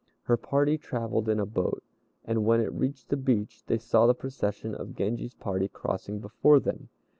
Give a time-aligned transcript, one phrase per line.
[0.23, 1.83] Her party travelled in a boat,
[2.25, 6.59] and when it reached the beach they saw the procession of Genji's party crossing before
[6.59, 6.89] them.